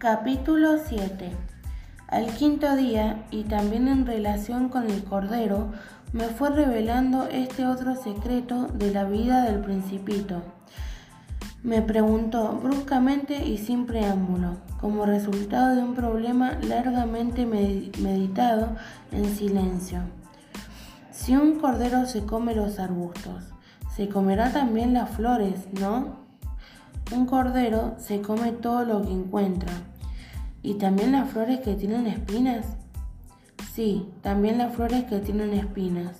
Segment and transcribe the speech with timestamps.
[0.00, 1.30] Capítulo 7
[2.08, 5.72] Al quinto día, y también en relación con el Cordero,
[6.14, 10.42] me fue revelando este otro secreto de la vida del principito.
[11.62, 18.76] Me preguntó bruscamente y sin preámbulo, como resultado de un problema largamente meditado
[19.12, 20.00] en silencio.
[21.10, 23.52] Si un cordero se come los arbustos,
[23.94, 26.29] se comerá también las flores, ¿no?
[27.12, 29.72] Un cordero se come todo lo que encuentra.
[30.62, 32.66] ¿Y también las flores que tienen espinas?
[33.74, 36.16] Sí, también las flores que tienen espinas.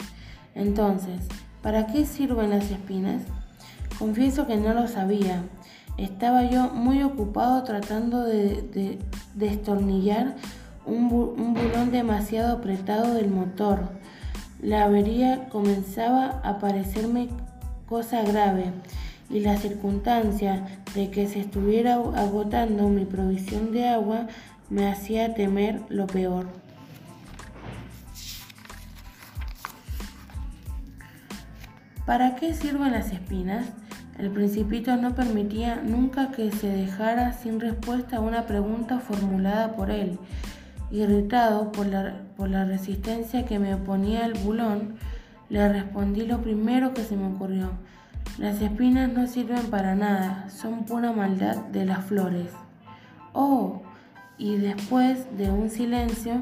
[0.54, 1.20] Entonces,
[1.62, 3.22] ¿para qué sirven las espinas?
[3.98, 5.42] Confieso que no lo sabía.
[5.96, 8.98] Estaba yo muy ocupado tratando de,
[9.34, 10.36] destornillar
[10.86, 13.90] un, un bulón demasiado apretado del motor.
[14.60, 17.28] La avería comenzaba a parecerme
[17.86, 18.72] cosa grave
[19.30, 24.26] y la circunstancia de que se estuviera agotando mi provisión de agua
[24.68, 26.48] me hacía temer lo peor.
[32.04, 33.66] ¿Para qué sirven las espinas?
[34.18, 39.90] El principito no permitía nunca que se dejara sin respuesta a una pregunta formulada por
[39.90, 40.18] él.
[40.90, 44.96] Irritado por la, por la resistencia que me oponía al bulón,
[45.48, 47.70] le respondí lo primero que se me ocurrió.
[48.38, 52.50] Las espinas no sirven para nada, son pura maldad de las flores.
[53.32, 53.82] Oh,
[54.38, 56.40] y después de un silencio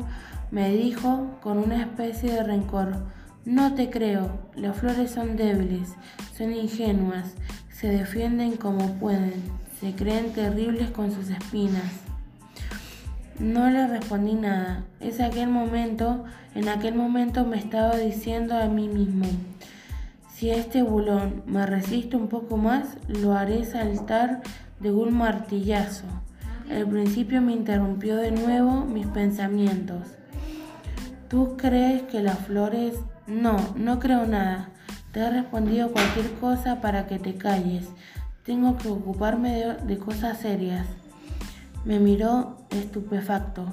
[0.50, 2.96] me dijo con una especie de rencor,
[3.44, 5.94] no te creo, las flores son débiles,
[6.36, 7.34] son ingenuas,
[7.70, 9.42] se defienden como pueden,
[9.80, 12.08] se creen terribles con sus espinas.
[13.38, 14.84] No le respondí nada.
[14.98, 16.24] Es aquel momento,
[16.56, 19.26] en aquel momento me estaba diciendo a mí mismo,
[20.38, 24.40] si este bulón me resiste un poco más, lo haré saltar
[24.78, 26.04] de un martillazo.
[26.70, 30.06] El principio me interrumpió de nuevo mis pensamientos.
[31.28, 32.94] ¿Tú crees que las flores...
[33.26, 34.68] No, no creo nada.
[35.10, 37.88] Te he respondido cualquier cosa para que te calles.
[38.44, 40.86] Tengo que ocuparme de cosas serias.
[41.84, 43.66] Me miró estupefacto.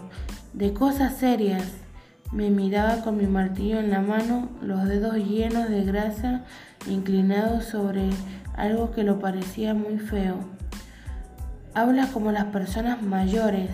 [0.54, 1.85] De cosas serias.
[2.32, 6.44] Me miraba con mi martillo en la mano, los dedos llenos de grasa,
[6.88, 8.10] inclinados sobre
[8.56, 10.40] algo que lo parecía muy feo.
[11.74, 13.70] Habla como las personas mayores.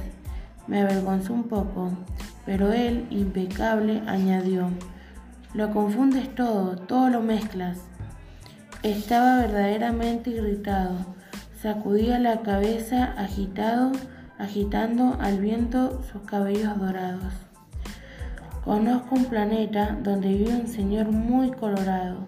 [0.67, 1.91] Me avergonzó un poco,
[2.45, 4.69] pero él, impecable, añadió,
[5.53, 7.79] lo confundes todo, todo lo mezclas.
[8.83, 10.97] Estaba verdaderamente irritado.
[11.61, 13.91] Sacudía la cabeza agitado
[14.39, 17.50] agitando al viento sus cabellos dorados.
[18.63, 22.27] Conozco un planeta donde vive un señor muy colorado,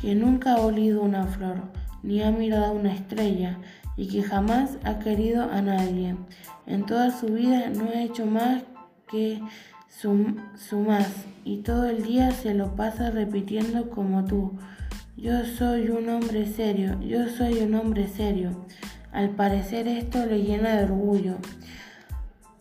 [0.00, 1.64] que nunca ha olido una flor,
[2.02, 3.58] ni ha mirado una estrella,
[3.98, 6.16] y que jamás ha querido a nadie.
[6.66, 8.62] En toda su vida no ha hecho más
[9.06, 9.42] que
[9.86, 14.58] su, su más, y todo el día se lo pasa repitiendo como tú.
[15.14, 18.64] Yo soy un hombre serio, yo soy un hombre serio.
[19.12, 21.36] Al parecer esto le llena de orgullo.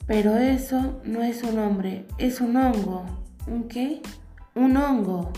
[0.09, 3.06] Pero eso no es un hombre, es un hongo.
[3.46, 4.02] ¿Un qué?
[4.56, 5.31] Un hongo.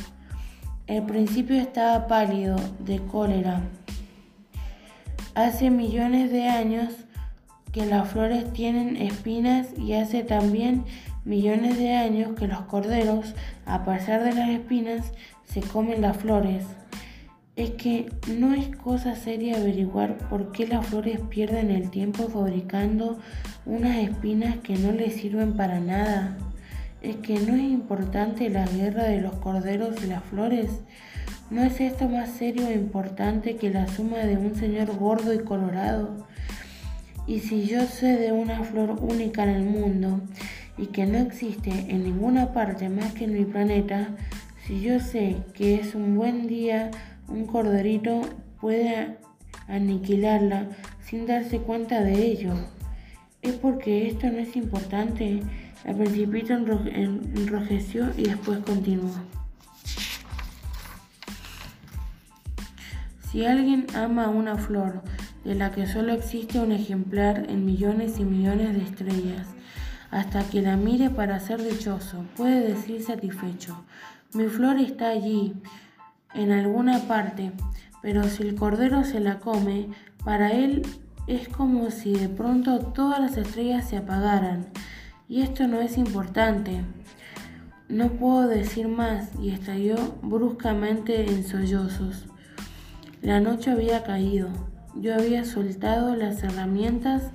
[0.88, 3.64] El principio estaba pálido, de cólera.
[5.36, 6.94] Hace millones de años
[7.74, 10.86] que las flores tienen espinas y hace también
[11.26, 15.12] millones de años que los corderos, a pesar de las espinas,
[15.44, 16.64] se comen las flores
[17.56, 23.20] es que no es cosa seria averiguar por qué las flores pierden el tiempo fabricando
[23.66, 26.38] unas espinas que no les sirven para nada.
[27.02, 30.70] Es que no es importante la guerra de los corderos y las flores.
[31.50, 35.40] ¿No es esto más serio e importante que la suma de un señor gordo y
[35.40, 36.26] colorado?
[37.28, 40.22] Y si yo sé de una flor única en el mundo
[40.78, 44.10] y que no existe en ninguna parte más que en mi planeta,
[44.66, 46.92] si yo sé que es un buen día
[47.32, 48.22] un corderito
[48.60, 49.18] puede
[49.68, 50.70] aniquilarla
[51.04, 52.54] sin darse cuenta de ello.
[53.42, 55.42] Es porque esto no es importante.
[55.84, 59.12] El principito enrojeció y después continuó.
[63.32, 65.02] Si alguien ama una flor
[65.44, 69.48] de la que solo existe un ejemplar en millones y millones de estrellas,
[70.12, 73.86] hasta que la mire para ser dichoso, puede decir satisfecho,
[74.34, 75.54] mi flor está allí,
[76.34, 77.52] en alguna parte,
[78.02, 79.90] pero si el cordero se la come,
[80.24, 80.84] para él
[81.28, 84.68] es como si de pronto todas las estrellas se apagaran.
[85.28, 86.82] Y esto no es importante.
[87.88, 92.26] No puedo decir más y estalló bruscamente en sollozos.
[93.22, 94.50] La noche había caído.
[94.96, 97.32] Yo había soltado las herramientas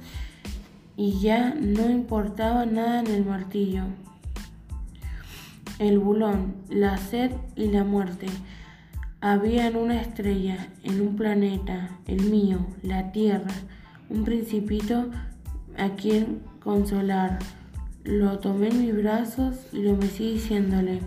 [0.96, 3.84] y ya no importaba nada en el martillo.
[5.78, 8.26] El bulón, la sed y la muerte.
[9.22, 13.50] Había en una estrella, en un planeta, el mío, la Tierra,
[14.10, 15.10] un principito
[15.78, 17.38] a quien consolar.
[18.04, 21.00] Lo tomé en mis brazos y lo mecí diciéndole,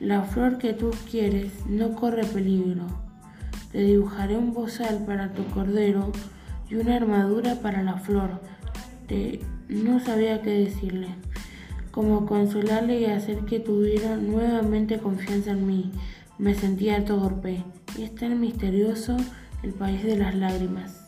[0.00, 2.86] la flor que tú quieres no corre peligro.
[3.70, 6.10] Te dibujaré un bozal para tu cordero
[6.68, 8.42] y una armadura para la flor.
[9.06, 9.40] Te...
[9.68, 11.08] no sabía qué decirle,
[11.92, 15.92] como consolarle y hacer que tuviera nuevamente confianza en mí.
[16.38, 17.64] Me sentía torpe.
[17.98, 19.16] Es tan misterioso
[19.62, 21.05] el país de las lágrimas.